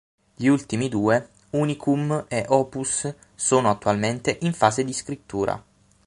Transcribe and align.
Gli 0.35 0.47
ultimi 0.47 0.89
due, 0.89 1.29
"Unicum" 1.51 2.25
e 2.27 2.43
"Opus" 2.47 3.13
sono 3.35 3.69
attualmente 3.69 4.39
in 4.41 4.53
fase 4.53 4.83
di 4.83 4.93
scrittura. 4.93 5.63